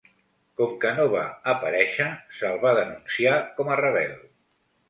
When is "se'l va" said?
2.39-2.73